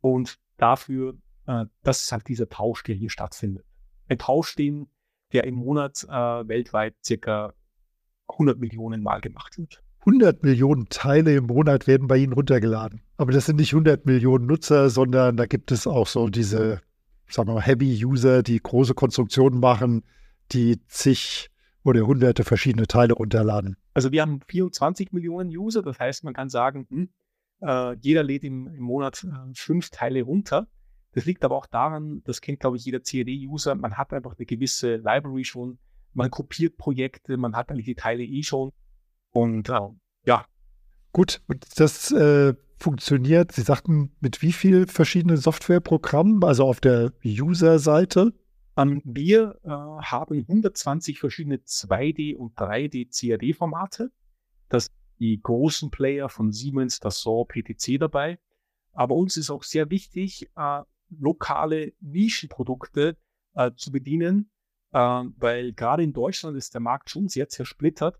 Und 0.00 0.38
dafür, 0.56 1.18
äh, 1.46 1.66
das 1.82 2.02
ist 2.02 2.12
halt 2.12 2.26
dieser 2.28 2.48
Tausch, 2.48 2.82
der 2.82 2.94
hier 2.94 3.10
stattfindet. 3.10 3.66
Ein 4.08 4.18
Tausch, 4.18 4.56
den, 4.56 4.88
der 5.32 5.44
im 5.44 5.54
Monat 5.54 6.04
äh, 6.04 6.48
weltweit 6.48 6.94
circa 7.04 7.52
100 8.28 8.58
Millionen 8.58 9.02
Mal 9.02 9.20
gemacht 9.20 9.58
wird. 9.58 9.82
100 10.00 10.42
Millionen 10.42 10.88
Teile 10.88 11.36
im 11.36 11.46
Monat 11.46 11.86
werden 11.86 12.08
bei 12.08 12.18
Ihnen 12.18 12.34
runtergeladen. 12.34 13.00
Aber 13.16 13.32
das 13.32 13.46
sind 13.46 13.56
nicht 13.56 13.72
100 13.72 14.04
Millionen 14.04 14.46
Nutzer, 14.46 14.90
sondern 14.90 15.36
da 15.36 15.46
gibt 15.46 15.72
es 15.72 15.86
auch 15.86 16.06
so 16.06 16.28
diese 16.28 16.82
sagen 17.28 17.48
wir 17.48 17.54
mal, 17.54 17.62
Heavy-User, 17.62 18.42
die 18.42 18.60
große 18.60 18.94
Konstruktionen 18.94 19.60
machen, 19.60 20.04
die 20.52 20.84
zig 20.86 21.50
oder 21.82 22.06
hunderte 22.06 22.44
verschiedene 22.44 22.86
Teile 22.86 23.14
runterladen. 23.14 23.76
Also 23.92 24.10
wir 24.10 24.22
haben 24.22 24.40
24 24.48 25.12
Millionen 25.12 25.50
User, 25.50 25.82
das 25.82 25.98
heißt, 25.98 26.24
man 26.24 26.34
kann 26.34 26.48
sagen, 26.48 26.86
hm, 26.90 27.08
äh, 27.60 27.96
jeder 28.00 28.22
lädt 28.22 28.44
im, 28.44 28.66
im 28.66 28.82
Monat 28.82 29.24
äh, 29.24 29.52
fünf 29.54 29.90
Teile 29.90 30.22
runter. 30.22 30.66
Das 31.12 31.26
liegt 31.26 31.44
aber 31.44 31.56
auch 31.56 31.66
daran, 31.66 32.22
das 32.24 32.40
kennt, 32.40 32.60
glaube 32.60 32.76
ich, 32.76 32.84
jeder 32.84 33.00
CAD-User, 33.00 33.74
man 33.76 33.96
hat 33.96 34.12
einfach 34.12 34.36
eine 34.36 34.46
gewisse 34.46 34.96
Library 34.96 35.44
schon, 35.44 35.78
man 36.12 36.30
kopiert 36.30 36.76
Projekte, 36.76 37.36
man 37.36 37.54
hat 37.54 37.70
eigentlich 37.70 37.86
die 37.86 37.94
Teile 37.94 38.24
eh 38.24 38.42
schon. 38.42 38.72
Und 39.30 39.68
äh, 39.68 39.80
ja. 40.26 40.46
Gut, 41.12 41.42
und 41.46 41.64
das 41.78 42.10
äh, 42.10 42.54
funktioniert. 42.78 43.52
Sie 43.52 43.62
sagten, 43.62 44.12
mit 44.20 44.42
wie 44.42 44.52
vielen 44.52 44.86
verschiedenen 44.86 45.36
Softwareprogrammen, 45.36 46.42
also 46.44 46.64
auf 46.64 46.80
der 46.80 47.12
User-Seite? 47.24 48.32
wir 49.04 49.60
äh, 49.62 49.68
haben 49.68 50.38
120 50.38 51.20
verschiedene 51.20 51.58
2D- 51.58 52.34
und 52.34 52.56
3D-CAD-Formate. 52.58 54.10
Das 54.68 54.90
die 55.20 55.40
großen 55.40 55.90
Player 55.90 56.28
von 56.28 56.52
Siemens, 56.52 57.00
Dassault, 57.00 57.48
PTC 57.48 57.98
dabei. 57.98 58.38
Aber 58.92 59.14
uns 59.14 59.36
ist 59.36 59.50
auch 59.50 59.62
sehr 59.62 59.90
wichtig, 59.90 60.50
äh, 60.56 60.82
lokale 61.10 61.92
Nischenprodukte 62.00 63.16
äh, 63.54 63.70
zu 63.76 63.92
bedienen, 63.92 64.50
äh, 64.92 64.98
weil 64.98 65.72
gerade 65.72 66.02
in 66.02 66.12
Deutschland 66.12 66.56
ist 66.56 66.74
der 66.74 66.80
Markt 66.80 67.10
schon 67.10 67.28
sehr 67.28 67.48
zersplittert 67.48 68.18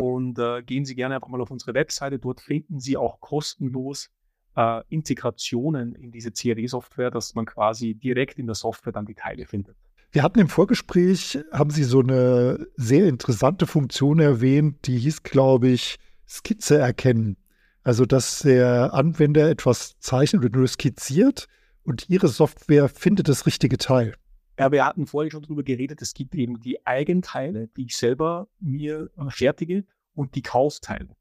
und 0.00 0.38
äh, 0.38 0.62
gehen 0.62 0.84
Sie 0.84 0.94
gerne 0.94 1.16
einfach 1.16 1.28
mal 1.28 1.40
auf 1.40 1.50
unsere 1.50 1.74
Webseite. 1.74 2.18
Dort 2.18 2.40
finden 2.40 2.80
Sie 2.80 2.96
auch 2.96 3.20
kostenlos 3.20 4.10
äh, 4.56 4.82
Integrationen 4.88 5.94
in 5.94 6.10
diese 6.10 6.30
CAD-Software, 6.30 7.10
dass 7.10 7.34
man 7.34 7.46
quasi 7.46 7.94
direkt 7.94 8.38
in 8.38 8.46
der 8.46 8.54
Software 8.54 8.92
dann 8.92 9.06
die 9.06 9.14
Teile 9.14 9.46
findet. 9.46 9.76
Wir 10.10 10.22
hatten 10.22 10.40
im 10.40 10.48
Vorgespräch, 10.48 11.38
haben 11.52 11.70
Sie 11.70 11.84
so 11.84 12.00
eine 12.00 12.66
sehr 12.76 13.06
interessante 13.06 13.66
Funktion 13.66 14.20
erwähnt, 14.20 14.86
die 14.86 14.98
hieß, 14.98 15.22
glaube 15.22 15.68
ich, 15.68 15.96
Skizze 16.28 16.76
erkennen. 16.78 17.36
Also, 17.82 18.04
dass 18.04 18.40
der 18.40 18.92
Anwender 18.92 19.48
etwas 19.48 19.98
zeichnet 19.98 20.44
oder 20.44 20.58
nur 20.58 20.68
skizziert 20.68 21.48
und 21.82 22.08
Ihre 22.10 22.28
Software 22.28 22.88
findet 22.88 23.28
das 23.28 23.46
richtige 23.46 23.78
Teil. 23.78 24.14
Ja, 24.58 24.70
wir 24.70 24.84
hatten 24.84 25.06
vorhin 25.06 25.30
schon 25.30 25.42
darüber 25.42 25.62
geredet, 25.62 26.02
es 26.02 26.12
gibt 26.12 26.34
eben 26.34 26.60
die 26.60 26.86
Eigenteile, 26.86 27.68
die 27.68 27.86
ich 27.86 27.96
selber 27.96 28.48
mir 28.60 29.10
äh, 29.16 29.30
fertige 29.30 29.84
und 30.14 30.34
die 30.34 30.42
Kaufteile. 30.42 31.16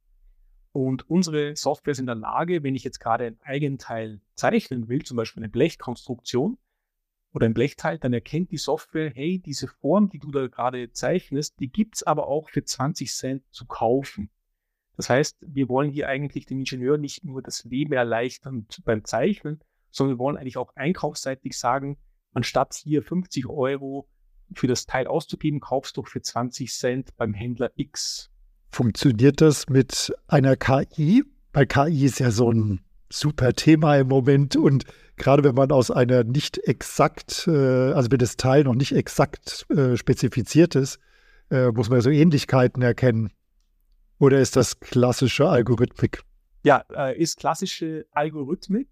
Und 0.73 1.09
unsere 1.09 1.55
Software 1.55 1.91
ist 1.91 1.99
in 1.99 2.05
der 2.05 2.15
Lage, 2.15 2.63
wenn 2.63 2.75
ich 2.75 2.83
jetzt 2.83 2.99
gerade 2.99 3.25
ein 3.25 3.39
Eigenteil 3.41 4.21
zeichnen 4.35 4.87
will, 4.87 5.03
zum 5.03 5.17
Beispiel 5.17 5.43
eine 5.43 5.49
Blechkonstruktion 5.49 6.57
oder 7.33 7.45
ein 7.45 7.53
Blechteil, 7.53 7.97
dann 7.99 8.13
erkennt 8.13 8.51
die 8.51 8.57
Software, 8.57 9.11
hey, 9.13 9.39
diese 9.39 9.67
Form, 9.67 10.09
die 10.09 10.19
du 10.19 10.31
da 10.31 10.47
gerade 10.47 10.91
zeichnest, 10.91 11.59
die 11.59 11.71
gibt's 11.71 12.03
aber 12.03 12.27
auch 12.27 12.49
für 12.49 12.63
20 12.63 13.11
Cent 13.11 13.43
zu 13.51 13.65
kaufen. 13.65 14.29
Das 14.97 15.09
heißt, 15.09 15.37
wir 15.41 15.69
wollen 15.69 15.89
hier 15.89 16.07
eigentlich 16.07 16.45
dem 16.45 16.59
Ingenieur 16.59 16.97
nicht 16.97 17.23
nur 17.23 17.41
das 17.41 17.63
Leben 17.63 17.93
erleichtern 17.93 18.67
beim 18.83 19.03
Zeichnen, 19.03 19.61
sondern 19.89 20.17
wir 20.17 20.19
wollen 20.19 20.37
eigentlich 20.37 20.57
auch 20.57 20.75
einkaufsseitig 20.75 21.57
sagen, 21.57 21.97
anstatt 22.33 22.73
hier 22.75 23.03
50 23.03 23.47
Euro 23.47 24.07
für 24.53 24.67
das 24.67 24.85
Teil 24.85 25.07
auszugeben, 25.07 25.59
kaufst 25.59 25.97
du 25.97 26.03
für 26.03 26.21
20 26.21 26.71
Cent 26.71 27.17
beim 27.17 27.33
Händler 27.33 27.71
X. 27.75 28.29
Funktioniert 28.71 29.41
das 29.41 29.69
mit 29.69 30.13
einer 30.27 30.55
KI? 30.55 31.23
Weil 31.53 31.65
KI 31.65 32.05
ist 32.05 32.19
ja 32.19 32.31
so 32.31 32.51
ein 32.51 32.81
super 33.09 33.53
Thema 33.53 33.97
im 33.97 34.07
Moment 34.07 34.55
und 34.55 34.85
gerade 35.17 35.43
wenn 35.43 35.55
man 35.55 35.71
aus 35.71 35.91
einer 35.91 36.23
nicht 36.23 36.57
exakt, 36.57 37.47
äh, 37.47 37.91
also 37.91 38.09
wenn 38.11 38.17
das 38.17 38.37
Teil 38.37 38.63
noch 38.63 38.75
nicht 38.75 38.93
exakt 38.93 39.65
äh, 39.69 39.97
spezifiziert 39.97 40.75
ist, 40.75 40.99
äh, 41.49 41.71
muss 41.71 41.89
man 41.89 42.01
so 42.01 42.09
Ähnlichkeiten 42.09 42.81
erkennen. 42.81 43.31
Oder 44.19 44.39
ist 44.39 44.55
das 44.55 44.79
klassische 44.79 45.49
Algorithmik? 45.49 46.21
Ja, 46.63 46.77
ist 47.15 47.39
klassische 47.39 48.05
Algorithmik. 48.11 48.87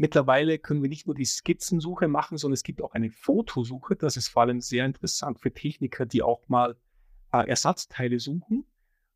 Mittlerweile 0.00 0.58
können 0.58 0.82
wir 0.82 0.88
nicht 0.88 1.06
nur 1.06 1.14
die 1.14 1.24
Skizzensuche 1.24 2.08
machen, 2.08 2.38
sondern 2.38 2.54
es 2.54 2.62
gibt 2.62 2.82
auch 2.82 2.92
eine 2.92 3.10
Fotosuche. 3.10 3.96
Das 3.96 4.16
ist 4.16 4.28
vor 4.28 4.42
allem 4.42 4.60
sehr 4.60 4.86
interessant 4.86 5.40
für 5.40 5.52
Techniker, 5.52 6.06
die 6.06 6.22
auch 6.22 6.48
mal 6.48 6.76
Ersatzteile 7.30 8.18
suchen 8.18 8.64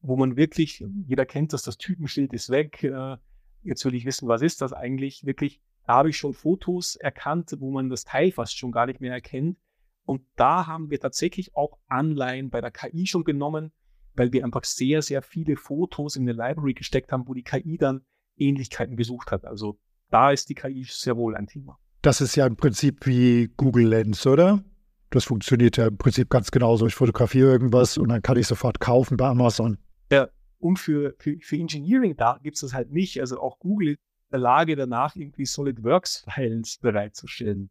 wo 0.06 0.16
man 0.16 0.36
wirklich, 0.36 0.84
jeder 1.06 1.24
kennt 1.24 1.52
das, 1.54 1.62
das 1.62 1.78
Typenschild 1.78 2.32
ist 2.34 2.50
weg. 2.50 2.84
Äh, 2.84 3.16
jetzt 3.62 3.84
will 3.84 3.94
ich 3.94 4.04
wissen, 4.04 4.28
was 4.28 4.42
ist 4.42 4.60
das 4.60 4.74
eigentlich? 4.74 5.24
Wirklich, 5.24 5.60
da 5.86 5.94
habe 5.94 6.10
ich 6.10 6.18
schon 6.18 6.34
Fotos 6.34 6.96
erkannt, 6.96 7.56
wo 7.58 7.70
man 7.70 7.88
das 7.88 8.04
Teil 8.04 8.30
fast 8.30 8.56
schon 8.56 8.70
gar 8.70 8.86
nicht 8.86 9.00
mehr 9.00 9.12
erkennt. 9.12 9.58
Und 10.04 10.20
da 10.36 10.66
haben 10.66 10.90
wir 10.90 11.00
tatsächlich 11.00 11.56
auch 11.56 11.78
Anleihen 11.88 12.50
bei 12.50 12.60
der 12.60 12.70
KI 12.70 13.06
schon 13.06 13.24
genommen, 13.24 13.72
weil 14.14 14.30
wir 14.32 14.44
einfach 14.44 14.64
sehr, 14.64 15.00
sehr 15.00 15.22
viele 15.22 15.56
Fotos 15.56 16.16
in 16.16 16.28
eine 16.28 16.32
Library 16.32 16.74
gesteckt 16.74 17.10
haben, 17.10 17.26
wo 17.26 17.32
die 17.32 17.42
KI 17.42 17.78
dann 17.78 18.04
Ähnlichkeiten 18.36 18.96
gesucht 18.96 19.30
hat. 19.30 19.46
Also 19.46 19.78
da 20.14 20.30
ist 20.30 20.48
die 20.48 20.54
KI 20.54 20.84
sehr 20.88 21.16
wohl 21.16 21.34
ein 21.34 21.48
Thema. 21.48 21.76
Das 22.02 22.20
ist 22.20 22.36
ja 22.36 22.46
im 22.46 22.54
Prinzip 22.54 23.04
wie 23.04 23.50
Google 23.56 23.88
Lens, 23.88 24.24
oder? 24.26 24.62
Das 25.10 25.24
funktioniert 25.24 25.76
ja 25.76 25.88
im 25.88 25.98
Prinzip 25.98 26.30
ganz 26.30 26.52
genauso. 26.52 26.86
Ich 26.86 26.94
fotografiere 26.94 27.50
irgendwas 27.50 27.98
und 27.98 28.10
dann 28.10 28.22
kann 28.22 28.36
ich 28.36 28.46
sofort 28.46 28.78
kaufen 28.78 29.16
bei 29.16 29.26
Amazon. 29.26 29.76
Ja, 30.12 30.28
und 30.58 30.78
für, 30.78 31.14
für, 31.18 31.36
für 31.40 31.56
Engineering 31.56 32.16
da 32.16 32.38
gibt 32.42 32.54
es 32.54 32.60
das 32.60 32.74
halt 32.74 32.92
nicht. 32.92 33.20
Also 33.20 33.40
auch 33.40 33.58
Google 33.58 33.88
ist 33.88 33.98
in 33.98 34.30
der 34.32 34.40
Lage, 34.40 34.76
danach 34.76 35.16
irgendwie 35.16 35.46
SolidWorks-Files 35.46 36.78
bereitzustellen. 36.78 37.70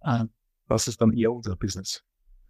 Ah. 0.00 0.26
Das 0.68 0.88
ist 0.88 1.00
dann 1.00 1.14
eher 1.14 1.32
unser 1.32 1.56
Business. 1.56 2.04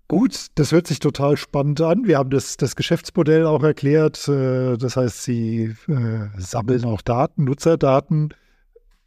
Gut, 0.08 0.46
das 0.56 0.72
hört 0.72 0.88
sich 0.88 0.98
total 0.98 1.36
spannend 1.36 1.80
an. 1.80 2.06
Wir 2.06 2.18
haben 2.18 2.30
das, 2.30 2.56
das 2.56 2.74
Geschäftsmodell 2.74 3.46
auch 3.46 3.62
erklärt. 3.62 4.26
Äh, 4.26 4.76
das 4.78 4.96
heißt, 4.96 5.22
Sie 5.22 5.74
äh, 5.86 6.28
sammeln 6.38 6.84
auch 6.86 7.02
Daten, 7.02 7.44
Nutzerdaten, 7.44 8.34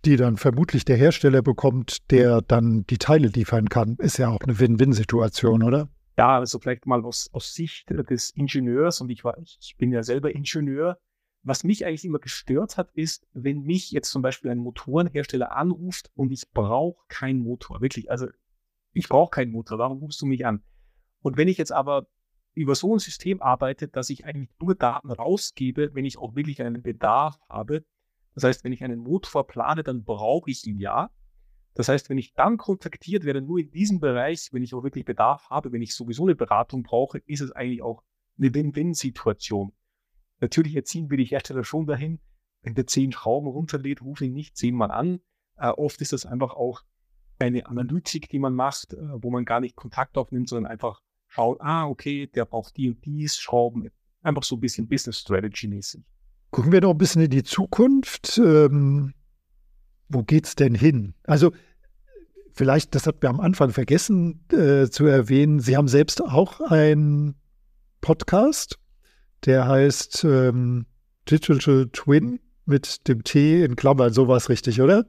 die 0.06 0.16
dann 0.16 0.38
vermutlich 0.38 0.86
der 0.86 0.98
Hersteller 0.98 1.42
bekommt, 1.42 2.10
der 2.12 2.42
dann 2.42 2.86
die 2.90 2.98
Teile 2.98 3.28
liefern 3.28 3.70
kann. 3.70 3.96
Ist 4.00 4.18
ja 4.18 4.30
auch 4.30 4.42
eine 4.42 4.60
Win-Win-Situation, 4.60 5.64
oder? 5.64 5.90
Ja, 6.18 6.38
also 6.38 6.60
vielleicht 6.60 6.86
mal 6.86 7.04
aus, 7.04 7.30
aus 7.32 7.54
Sicht 7.54 7.90
des 7.90 8.32
Ingenieurs, 8.32 9.02
und 9.02 9.10
ich 9.10 9.24
war, 9.24 9.38
ich 9.38 9.76
bin 9.78 9.92
ja 9.92 10.04
selber 10.04 10.34
Ingenieur, 10.34 10.98
was 11.44 11.64
mich 11.64 11.86
eigentlich 11.86 12.06
immer 12.06 12.20
gestört 12.20 12.78
hat, 12.78 12.92
ist, 12.94 13.26
wenn 13.34 13.62
mich 13.62 13.92
jetzt 13.92 14.12
zum 14.12 14.22
Beispiel 14.22 14.52
ein 14.52 14.60
Motorenhersteller 14.60 15.52
anruft 15.52 16.12
und 16.14 16.32
ich 16.32 16.52
brauche 16.52 17.04
keinen 17.08 17.40
Motor. 17.40 17.82
Wirklich, 17.82 18.12
also 18.12 18.28
ich 18.94 19.08
brauche 19.08 19.32
keinen 19.32 19.52
Motor, 19.52 19.80
warum 19.80 20.00
rufst 20.00 20.22
du 20.22 20.26
mich 20.26 20.46
an? 20.46 20.64
Und 21.22 21.38
wenn 21.38 21.48
ich 21.48 21.58
jetzt 21.58 21.72
aber 21.72 22.08
über 22.54 22.76
so 22.76 22.96
ein 22.96 23.00
System 23.00 23.42
arbeite, 23.42 23.88
dass 23.88 24.10
ich 24.10 24.26
eigentlich 24.26 24.50
nur 24.60 24.76
Daten 24.76 25.12
rausgebe, 25.12 25.94
wenn 25.94 26.06
ich 26.06 26.18
auch 26.18 26.36
wirklich 26.36 26.62
einen 26.62 26.82
Bedarf 26.82 27.40
habe, 27.50 27.84
das 28.34 28.44
heißt, 28.44 28.64
wenn 28.64 28.72
ich 28.72 28.84
einen 28.84 29.00
Motor 29.00 29.46
plane, 29.46 29.84
dann 29.84 30.04
brauche 30.04 30.50
ich 30.50 30.66
ihn 30.66 30.80
ja. 30.80 31.12
Das 31.74 31.88
heißt, 31.88 32.10
wenn 32.10 32.18
ich 32.18 32.34
dann 32.34 32.58
kontaktiert 32.58 33.24
werde, 33.24 33.42
nur 33.42 33.60
in 33.60 33.72
diesem 33.72 34.00
Bereich, 34.00 34.50
wenn 34.52 34.64
ich 34.64 34.74
auch 34.74 34.84
wirklich 34.84 35.06
Bedarf 35.06 35.50
habe, 35.50 35.72
wenn 35.72 35.82
ich 35.82 35.96
sowieso 35.96 36.24
eine 36.24 36.36
Beratung 36.36 36.84
brauche, 36.84 37.20
ist 37.20 37.42
es 37.42 37.52
eigentlich 37.52 37.82
auch 37.82 38.04
eine 38.38 38.54
Win-Win-Situation. 38.54 39.74
Natürlich 40.40 40.76
erziehen 40.76 41.10
wir 41.10 41.18
die 41.18 41.26
Hersteller 41.26 41.64
schon 41.64 41.86
dahin, 41.86 42.20
wenn 42.62 42.76
der 42.76 42.88
zehn 42.88 43.12
Schrauben 43.12 43.48
runterlädt, 43.48 44.02
rufe 44.02 44.26
ihn 44.26 44.34
nicht 44.34 44.58
zehnmal 44.58 44.92
an. 44.92 45.22
Äh, 45.58 45.70
oft 45.70 46.02
ist 46.02 46.14
das 46.14 46.26
einfach 46.26 46.54
auch 46.54 46.82
eine 47.40 47.66
Analytik, 47.66 48.30
die 48.30 48.40
man 48.40 48.54
macht, 48.54 48.94
äh, 48.94 48.98
wo 49.22 49.30
man 49.30 49.46
gar 49.46 49.60
nicht 49.60 49.76
Kontakt 49.76 50.18
aufnimmt, 50.18 50.50
sondern 50.50 50.72
einfach 50.72 51.02
schaut, 51.28 51.60
ah, 51.62 51.88
okay, 51.88 52.28
der 52.28 52.46
braucht 52.46 52.76
die 52.78 52.90
und 52.90 53.06
dies, 53.06 53.38
Schrauben. 53.38 53.90
Einfach 54.22 54.44
so 54.44 54.58
ein 54.58 54.60
bisschen 54.60 54.88
Business 54.88 55.20
Strategy 55.20 55.68
mäßig. 55.68 56.04
Gucken 56.52 56.72
wir 56.72 56.82
noch 56.82 56.92
ein 56.92 56.98
bisschen 56.98 57.22
in 57.22 57.30
die 57.30 57.44
Zukunft. 57.44 58.38
Ähm, 58.38 59.14
wo 60.10 60.24
geht's 60.24 60.56
denn 60.56 60.76
hin? 60.76 61.14
Also 61.24 61.54
vielleicht, 62.54 62.94
das 62.96 63.08
hat 63.08 63.22
wir 63.22 63.30
am 63.30 63.40
Anfang 63.40 63.72
vergessen 63.72 64.46
äh, 64.52 64.90
zu 64.90 65.06
erwähnen, 65.06 65.60
Sie 65.60 65.78
haben 65.78 65.88
selbst 65.88 66.22
auch 66.22 66.60
einen 66.60 67.36
Podcast, 68.02 68.80
der 69.46 69.68
heißt 69.68 70.26
ähm, 70.26 70.86
Digital 71.30 71.90
Twin 71.94 72.40
mit 72.66 73.08
dem 73.08 73.24
T 73.24 73.64
in 73.64 73.76
Klammern, 73.76 74.12
sowas 74.12 74.50
richtig, 74.50 74.82
oder? 74.82 75.06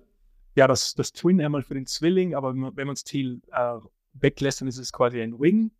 Ja, 0.55 0.69
das, 0.69 0.95
das 0.95 1.13
Twin 1.13 1.41
einmal 1.41 1.63
für 1.63 1.75
den 1.75 1.87
Zwilling, 1.87 2.35
aber 2.35 2.55
wenn 2.55 2.87
man 2.87 2.95
das 2.95 3.05
T 3.05 3.41
äh, 3.51 3.79
weglässt, 4.13 4.61
dann 4.61 4.69
ist 4.69 4.79
es 4.79 4.93
quasi 4.93 5.21
ein 5.21 5.41
Wing. 5.41 5.73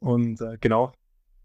Und 0.00 0.40
äh, 0.40 0.56
genau, 0.60 0.92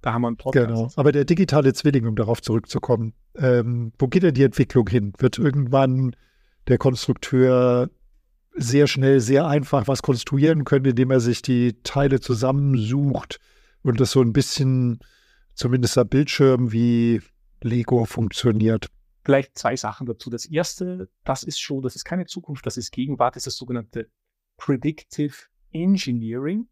da 0.02 0.14
haben 0.14 0.22
wir 0.22 0.28
einen 0.28 0.38
Podcast. 0.38 0.68
Genau, 0.68 0.90
aber 0.96 1.12
der 1.12 1.26
digitale 1.26 1.74
Zwilling, 1.74 2.08
um 2.08 2.16
darauf 2.16 2.42
zurückzukommen, 2.42 3.14
ähm, 3.38 3.94
wo 3.98 4.08
geht 4.08 4.24
denn 4.24 4.34
die 4.34 4.44
Entwicklung 4.44 4.88
hin? 4.88 5.14
Wird 5.18 5.38
irgendwann 5.38 6.16
der 6.68 6.78
Konstrukteur 6.78 7.90
sehr 8.54 8.88
schnell, 8.88 9.20
sehr 9.20 9.48
einfach 9.48 9.88
was 9.88 10.02
konstruieren 10.02 10.64
können, 10.64 10.86
indem 10.86 11.12
er 11.12 11.20
sich 11.20 11.42
die 11.42 11.82
Teile 11.84 12.20
zusammensucht 12.20 13.40
und 13.84 14.00
das 14.00 14.12
so 14.12 14.22
ein 14.22 14.34
bisschen, 14.34 15.00
zumindest 15.54 15.98
am 15.98 16.08
Bildschirm, 16.08 16.72
wie 16.72 17.22
Lego 17.62 18.06
funktioniert. 18.06 18.88
Vielleicht 19.24 19.58
zwei 19.58 19.76
Sachen 19.76 20.08
dazu. 20.08 20.30
Das 20.30 20.46
erste, 20.46 21.10
das 21.24 21.44
ist 21.44 21.60
schon, 21.60 21.82
das 21.82 21.96
ist 21.96 22.06
keine 22.06 22.26
Zukunft, 22.26 22.66
das 22.66 22.78
ist 22.78 22.92
Gegenwart, 22.92 23.36
das 23.36 23.42
ist 23.42 23.48
das 23.48 23.58
sogenannte 23.58 24.10
Predictive 24.58 25.36
Engineering. 25.72 26.68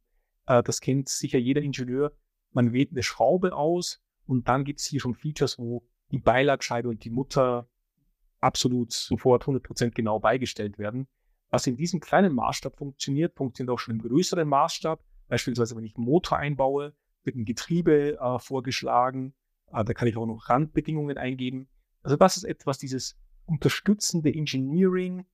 Äh, 0.48 0.63
das 0.63 0.81
kennt 0.81 1.10
sicher 1.10 1.38
jeder 1.38 1.62
Ingenieur. 1.62 2.13
Man 2.51 2.74
wählt 2.74 2.91
eine 2.91 3.03
Schraube 3.03 3.53
aus 3.53 4.01
und 4.25 4.48
dann 4.48 4.63
gibt 4.63 4.79
es 4.79 4.86
hier 4.86 5.01
schon 5.01 5.15
Features, 5.15 5.60
wo 5.60 5.84
die 6.12 6.19
Beilagscheibe 6.19 6.89
und 6.89 7.03
die 7.03 7.09
Mutter 7.09 7.67
absolut 8.39 8.91
sofort 8.91 9.43
100% 9.43 9.91
genau 9.91 10.19
beigestellt 10.19 10.77
werden. 10.77 11.07
Was 11.50 11.67
in 11.67 11.77
diesem 11.77 12.00
kleinen 12.00 12.33
Maßstab 12.33 12.77
funktioniert, 12.77 13.35
funktioniert 13.35 13.74
auch 13.74 13.79
schon 13.79 13.95
im 13.95 14.01
größeren 14.01 14.47
Maßstab. 14.47 15.03
Beispielsweise, 15.27 15.75
wenn 15.75 15.85
ich 15.85 15.95
einen 15.95 16.05
Motor 16.05 16.38
einbaue, 16.38 16.93
wird 17.24 17.35
ein 17.35 17.45
Getriebe 17.45 18.17
äh, 18.19 18.39
vorgeschlagen. 18.39 19.33
Äh, 19.71 19.83
da 19.83 19.93
kann 19.93 20.07
ich 20.07 20.17
auch 20.17 20.25
noch 20.25 20.50
Randbedingungen 20.50 21.17
eingeben. 21.17 21.67
Also 22.03 22.17
das 22.17 22.38
ist 22.38 22.43
etwas, 22.43 22.77
dieses 22.77 23.17
unterstützende 23.45 24.33
Engineering, 24.33 25.25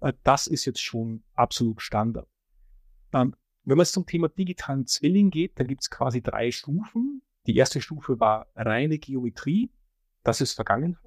äh, 0.00 0.12
das 0.22 0.46
ist 0.46 0.64
jetzt 0.64 0.82
schon 0.82 1.22
absolut 1.34 1.80
Standard. 1.80 2.28
Ähm, 3.12 3.34
wenn 3.64 3.76
man 3.76 3.84
jetzt 3.84 3.92
zum 3.92 4.06
Thema 4.06 4.28
digitalen 4.28 4.86
Zwilling 4.86 5.30
geht, 5.30 5.58
dann 5.58 5.68
gibt 5.68 5.82
es 5.82 5.90
quasi 5.90 6.20
drei 6.20 6.50
Stufen. 6.50 7.22
Die 7.46 7.56
erste 7.56 7.80
Stufe 7.80 8.18
war 8.18 8.48
reine 8.56 8.98
Geometrie. 8.98 9.70
Das 10.22 10.40
ist 10.40 10.52
Vergangenheit. 10.52 11.02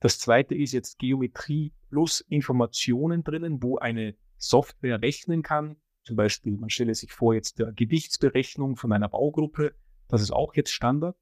Das 0.00 0.18
zweite 0.18 0.54
ist 0.54 0.72
jetzt 0.72 0.98
Geometrie 0.98 1.74
plus 1.90 2.20
Informationen 2.20 3.24
drinnen, 3.24 3.62
wo 3.62 3.78
eine 3.78 4.16
Software 4.36 5.02
rechnen 5.02 5.42
kann. 5.42 5.76
Zum 6.04 6.16
Beispiel, 6.16 6.56
man 6.56 6.70
stelle 6.70 6.94
sich 6.94 7.12
vor, 7.12 7.34
jetzt 7.34 7.58
der 7.58 7.72
Gewichtsberechnung 7.72 8.76
von 8.76 8.92
einer 8.92 9.08
Baugruppe. 9.08 9.74
Das 10.06 10.22
ist 10.22 10.30
auch 10.30 10.54
jetzt 10.54 10.72
Standard. 10.72 11.16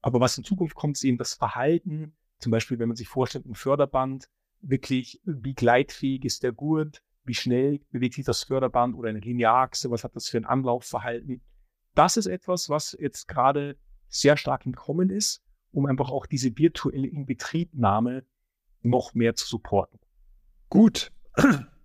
Aber 0.00 0.20
was 0.20 0.38
in 0.38 0.44
Zukunft 0.44 0.76
kommt, 0.76 0.96
ist 0.96 1.04
eben 1.04 1.18
das 1.18 1.34
Verhalten. 1.34 2.16
Zum 2.38 2.52
Beispiel, 2.52 2.78
wenn 2.78 2.88
man 2.88 2.96
sich 2.96 3.08
vorstellt, 3.08 3.44
ein 3.44 3.54
Förderband, 3.54 4.30
wirklich, 4.60 5.20
wie 5.24 5.54
gleitfähig 5.54 6.24
ist 6.24 6.42
der 6.42 6.52
Gurt, 6.52 7.02
wie 7.24 7.34
schnell 7.34 7.80
bewegt 7.90 8.14
sich 8.14 8.24
das 8.24 8.44
Förderband 8.44 8.94
oder 8.94 9.08
eine 9.08 9.18
Linearachse, 9.18 9.90
was 9.90 10.04
hat 10.04 10.14
das 10.14 10.28
für 10.28 10.38
ein 10.38 10.44
Anlaufverhalten. 10.44 11.42
Das 11.94 12.16
ist 12.16 12.26
etwas, 12.26 12.68
was 12.68 12.96
jetzt 12.98 13.26
gerade 13.26 13.76
sehr 14.08 14.36
stark 14.36 14.64
im 14.64 14.74
Kommen 14.74 15.10
ist 15.10 15.42
um 15.72 15.86
einfach 15.86 16.10
auch 16.10 16.26
diese 16.26 16.56
virtuelle 16.56 17.06
Inbetriebnahme 17.06 18.24
noch 18.82 19.14
mehr 19.14 19.34
zu 19.34 19.46
supporten. 19.46 19.98
Gut. 20.70 21.12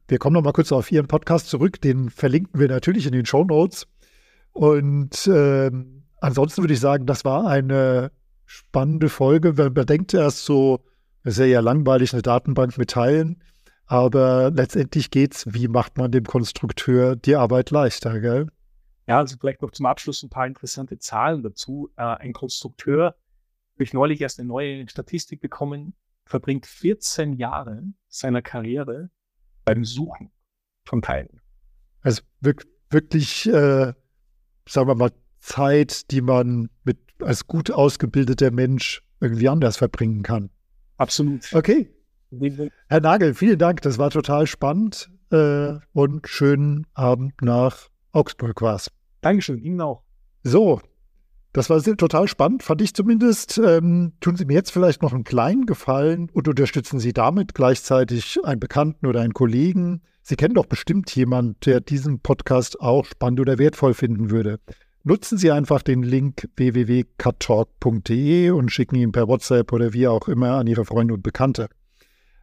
Wir 0.08 0.18
kommen 0.18 0.34
noch 0.34 0.44
mal 0.44 0.52
kurz 0.52 0.72
auf 0.72 0.92
Ihren 0.92 1.08
Podcast 1.08 1.48
zurück. 1.48 1.80
Den 1.82 2.10
verlinken 2.10 2.60
wir 2.60 2.68
natürlich 2.68 3.06
in 3.06 3.14
den 3.14 3.26
Show 3.26 3.44
Notes. 3.44 3.88
Und 4.52 5.28
äh, 5.28 5.72
ansonsten 6.20 6.64
würde 6.64 6.74
ich 6.74 6.80
sagen, 6.80 7.06
das 7.06 7.24
war 7.24 7.48
eine 7.48 8.12
spannende 8.46 9.10
Folge. 9.10 9.54
Man 9.54 9.86
denkt 9.86 10.14
erst 10.14 10.46
so, 10.46 10.84
es 11.24 11.38
ist 11.38 11.48
ja 11.48 11.62
langweilig, 11.62 12.14
eine 12.14 12.22
Datenbank 12.22 12.78
mit 12.78 12.90
Teilen. 12.90 13.42
Aber 13.86 14.52
letztendlich 14.52 15.12
geht 15.12 15.36
es, 15.36 15.54
wie 15.54 15.68
macht 15.68 15.98
man 15.98 16.12
dem 16.12 16.24
Konstrukteur 16.24 17.16
die 17.16 17.36
Arbeit 17.36 17.72
leichter, 17.72 18.20
gell? 18.20 18.48
Ja, 19.08 19.18
also 19.18 19.36
vielleicht 19.38 19.62
noch 19.62 19.72
zum 19.72 19.86
Abschluss 19.86 20.24
ein 20.24 20.30
paar 20.30 20.48
interessante 20.48 20.98
Zahlen 20.98 21.44
dazu. 21.44 21.90
Äh, 21.98 22.04
ein 22.04 22.34
Konstrukteur, 22.34 23.16
habe 23.82 23.86
ich 23.86 23.94
neulich 23.94 24.22
erst 24.22 24.40
eine 24.40 24.48
neue 24.48 24.88
Statistik 24.88 25.42
bekommen, 25.42 25.96
verbringt 26.28 26.68
14 26.68 27.34
Jahre 27.34 27.82
seiner 28.10 28.44
Karriere 28.44 29.10
beim 29.66 29.84
Suchen 29.84 30.30
von 30.86 31.02
Teilen. 31.02 31.42
Also 32.02 32.22
wirklich, 32.42 33.48
äh, 33.48 33.94
sagen 34.70 34.88
wir 34.88 34.94
mal, 34.94 35.12
Zeit, 35.40 36.12
die 36.12 36.22
man 36.22 36.70
mit 36.84 37.00
als 37.24 37.48
gut 37.48 37.72
ausgebildeter 37.72 38.52
Mensch 38.52 39.02
irgendwie 39.20 39.50
anders 39.50 39.78
verbringen 39.78 40.22
kann. 40.22 40.52
Absolut. 40.98 41.52
Okay. 41.52 41.92
Herr 42.88 43.02
Nagel, 43.02 43.34
vielen 43.34 43.58
Dank. 43.58 43.82
Das 43.82 43.98
war 43.98 44.12
total 44.12 44.46
spannend 44.46 45.10
äh, 45.32 45.74
und 45.94 46.28
schönen 46.28 46.86
Abend 46.94 47.42
nach 47.42 47.90
Augsburg 48.12 48.62
war 48.62 48.76
es. 48.76 48.92
Dankeschön, 49.22 49.58
Ihnen 49.58 49.82
auch. 49.82 50.04
So, 50.44 50.82
das 51.54 51.70
war 51.70 51.82
total 51.82 52.28
spannend, 52.28 52.64
fand 52.64 52.82
ich 52.82 52.94
zumindest. 52.94 53.58
Ähm, 53.58 54.14
tun 54.22 54.38
Sie 54.38 54.46
mir 54.46 54.54
jetzt 54.54 54.72
vielleicht 54.72 55.02
noch 55.02 55.14
einen 55.14 55.26
kleinen 55.26 55.66
Gefallen 55.66 56.30
und 56.32 56.48
unterstützen 56.48 57.00
Sie 57.00 57.12
damit 57.12 57.54
gleichzeitig 57.54 58.40
einen 58.44 58.60
Bekannten 58.60 59.06
oder 59.06 59.22
einen 59.22 59.34
Kollegen. 59.34 60.02
Sie 60.22 60.36
kennen 60.36 60.54
doch 60.54 60.66
bestimmt 60.66 61.14
jemanden, 61.16 61.58
der 61.66 61.82
diesen 61.82 62.20
Podcast 62.20 62.80
auch 62.80 63.06
spannend 63.06 63.40
oder 63.42 63.58
wertvoll 63.58 63.94
finden 63.94 64.32
würde. 64.32 64.60
Nutzen 65.04 65.38
Sie 65.38 65.52
einfach 65.52 65.82
den 65.82 66.04
Link 66.04 66.48
www.cuttalk.de 66.56 68.52
und 68.52 68.72
schicken 68.72 68.96
ihn 68.96 69.12
per 69.12 69.28
WhatsApp 69.28 69.74
oder 69.74 69.94
wie 69.94 70.08
auch 70.08 70.28
immer 70.28 70.52
an 70.54 70.68
Ihre 70.68 70.86
Freunde 70.86 71.16
und 71.16 71.24
Bekannte. 71.24 71.68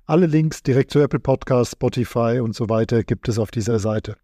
Alle 0.07 0.27
Links 0.27 0.63
direkt 0.63 0.91
zu 0.91 0.99
Apple 0.99 1.21
Podcasts, 1.21 1.73
Spotify 1.73 2.41
und 2.43 2.55
so 2.55 2.69
weiter 2.69 3.05
gibt 3.05 3.29
es 3.29 3.39
auf 3.39 3.51
dieser 3.51 3.79
Seite. 3.79 4.17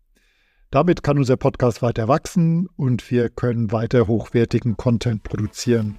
Damit 0.75 1.05
kann 1.05 1.19
unser 1.19 1.37
Podcast 1.37 1.83
weiter 1.83 2.09
wachsen 2.09 2.69
und 2.77 3.09
wir 3.09 3.29
können 3.29 3.71
weiter 3.71 4.09
hochwertigen 4.09 4.77
Content 4.77 5.23
produzieren. 5.23 5.95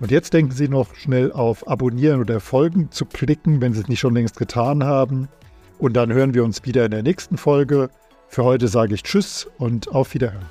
Und 0.00 0.10
jetzt 0.10 0.34
denken 0.34 0.50
Sie 0.50 0.66
noch 0.66 0.92
schnell 0.96 1.30
auf 1.30 1.68
Abonnieren 1.68 2.20
oder 2.20 2.40
Folgen 2.40 2.90
zu 2.90 3.04
klicken, 3.04 3.60
wenn 3.60 3.74
Sie 3.74 3.80
es 3.82 3.86
nicht 3.86 4.00
schon 4.00 4.16
längst 4.16 4.36
getan 4.36 4.82
haben. 4.82 5.28
Und 5.78 5.92
dann 5.92 6.12
hören 6.12 6.34
wir 6.34 6.42
uns 6.42 6.64
wieder 6.64 6.84
in 6.86 6.90
der 6.90 7.04
nächsten 7.04 7.36
Folge. 7.36 7.90
Für 8.26 8.42
heute 8.42 8.66
sage 8.66 8.92
ich 8.92 9.04
Tschüss 9.04 9.48
und 9.56 9.86
auf 9.94 10.12
Wiederhören. 10.14 10.46